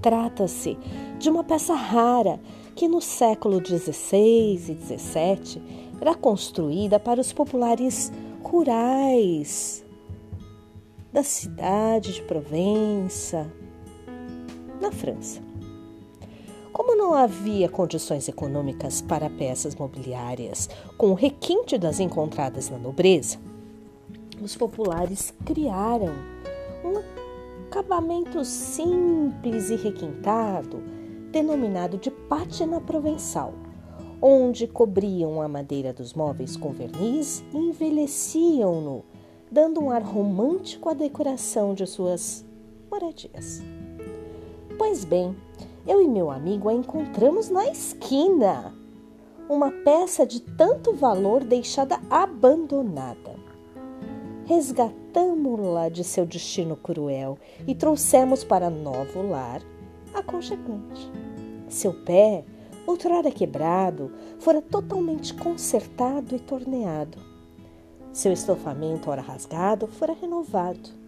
[0.00, 0.78] Trata-se
[1.18, 2.40] de uma peça rara
[2.74, 5.62] que no século XVI e XVII
[6.00, 8.10] era construída para os populares
[8.42, 9.84] rurais
[11.12, 13.52] da cidade de Provença,
[14.80, 15.49] na França.
[16.80, 23.36] Como não havia condições econômicas para peças mobiliárias com o requinte das encontradas na nobreza,
[24.40, 26.14] os populares criaram
[26.82, 27.02] um
[27.66, 30.82] acabamento simples e requintado,
[31.30, 33.52] denominado de pátina provençal,
[34.22, 39.04] onde cobriam a madeira dos móveis com verniz e envelheciam-no,
[39.52, 42.42] dando um ar romântico à decoração de suas
[42.90, 43.60] moradias.
[44.78, 45.36] Pois bem,
[45.86, 48.74] eu e meu amigo a encontramos na esquina.
[49.48, 53.34] Uma peça de tanto valor deixada abandonada.
[54.46, 59.62] Resgatamos-la de seu destino cruel e trouxemos para novo lar
[60.12, 61.10] aconchegante.
[61.68, 62.44] Seu pé,
[62.86, 67.18] outrora quebrado, fora totalmente consertado e torneado.
[68.12, 70.99] Seu estofamento, ora rasgado, fora renovado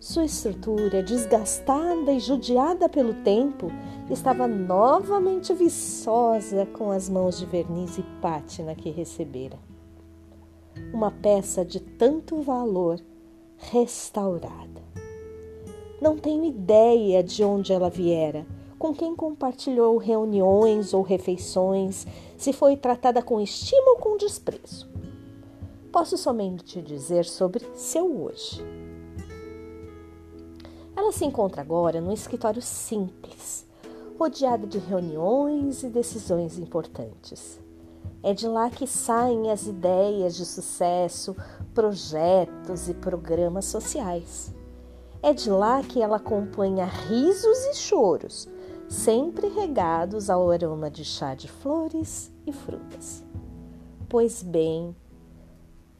[0.00, 3.68] sua estrutura, desgastada e judiada pelo tempo,
[4.08, 9.58] estava novamente viçosa com as mãos de verniz e pátina que recebera.
[10.92, 13.00] Uma peça de tanto valor
[13.56, 14.80] restaurada.
[16.00, 18.46] Não tenho ideia de onde ela viera,
[18.78, 22.06] com quem compartilhou reuniões ou refeições,
[22.36, 24.88] se foi tratada com estima ou com desprezo.
[25.90, 28.62] Posso somente dizer sobre seu hoje.
[31.08, 33.66] Ela se encontra agora num escritório simples,
[34.18, 37.58] rodeada de reuniões e decisões importantes.
[38.22, 41.34] É de lá que saem as ideias de sucesso,
[41.72, 44.54] projetos e programas sociais.
[45.22, 48.46] É de lá que ela acompanha risos e choros,
[48.86, 53.24] sempre regados ao aroma de chá de flores e frutas.
[54.10, 54.94] Pois bem,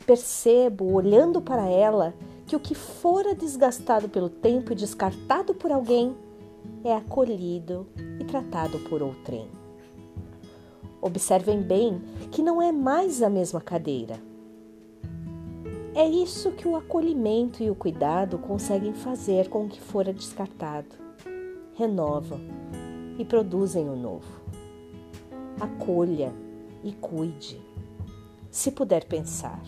[0.04, 2.12] percebo, olhando para ela,
[2.48, 6.16] que o que fora desgastado pelo tempo e descartado por alguém
[6.82, 7.86] é acolhido
[8.18, 9.46] e tratado por outrem.
[11.00, 12.00] Observem bem
[12.32, 14.18] que não é mais a mesma cadeira.
[15.94, 20.96] É isso que o acolhimento e o cuidado conseguem fazer com o que fora descartado.
[21.74, 22.40] Renovam
[23.18, 24.40] e produzem o novo.
[25.60, 26.32] Acolha
[26.82, 27.60] e cuide,
[28.50, 29.60] se puder pensar.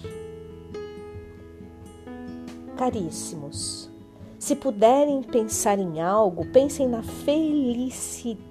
[2.81, 3.91] Caríssimos,
[4.39, 8.49] se puderem pensar em algo, pensem na felicidade.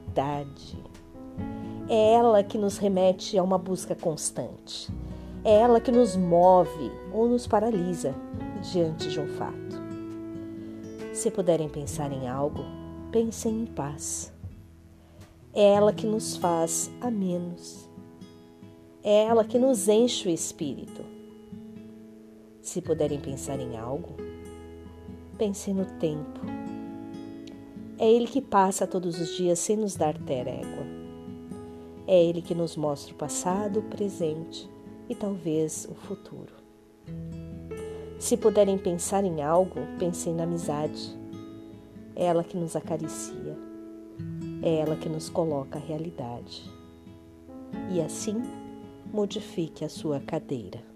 [1.90, 4.88] É ela que nos remete a uma busca constante.
[5.44, 8.14] É ela que nos move ou nos paralisa
[8.72, 9.82] diante de um fato.
[11.12, 12.64] Se puderem pensar em algo,
[13.12, 14.32] pensem em paz.
[15.56, 17.90] É ela que nos faz a menos.
[19.04, 21.18] É ela que nos enche o espírito
[22.70, 24.16] se puderem pensar em algo,
[25.38, 26.40] pensem no tempo.
[27.98, 31.00] É ele que passa todos os dias sem nos dar trégua.
[32.12, 34.68] É Ele que nos mostra o passado, o presente
[35.08, 36.56] e talvez o futuro.
[38.18, 41.16] Se puderem pensar em algo, pensem na amizade.
[42.16, 43.56] É ela que nos acaricia,
[44.64, 46.64] é ela que nos coloca a realidade.
[47.92, 48.42] E assim,
[49.14, 50.89] modifique a sua cadeira.